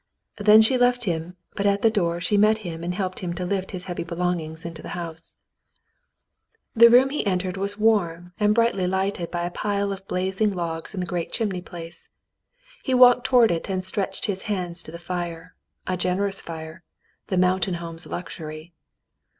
Then 0.39 0.63
she 0.63 0.79
left 0.79 1.03
him, 1.03 1.37
but 1.53 1.67
at 1.67 1.83
the 1.83 1.91
door 1.91 2.19
she 2.19 2.35
met 2.35 2.57
him 2.65 2.83
and 2.83 2.95
helped 2.95 3.19
to 3.19 3.27
Kft 3.27 3.69
his 3.69 3.83
heavy 3.83 4.03
belongings 4.03 4.65
into 4.65 4.81
the 4.81 4.97
house. 4.97 5.37
12 6.73 6.73
The 6.73 6.79
Mountain 6.79 6.79
Girl 6.79 6.79
The 6.79 6.97
room 7.03 7.09
he 7.19 7.25
entered 7.27 7.57
was 7.57 7.77
warm 7.77 8.33
and 8.39 8.55
brightly 8.55 8.87
lighted 8.87 9.29
by 9.29 9.45
a 9.45 9.51
pile 9.51 9.91
of 9.91 10.07
blazing 10.07 10.53
logs 10.55 10.95
in 10.95 11.01
the 11.01 11.05
great 11.05 11.31
chimneyplace. 11.31 12.09
He 12.83 12.95
walked 12.95 13.25
toward 13.27 13.51
it 13.51 13.69
and 13.69 13.85
stretched 13.85 14.25
his 14.25 14.41
hands 14.49 14.81
to 14.81 14.91
the 14.91 14.97
fire— 14.97 15.53
a 15.85 15.95
generous 15.97 16.41
fire— 16.41 16.81
the 17.27 17.37
mountain 17.37 17.75
home's 17.75 18.07
luxury. 18.07 18.73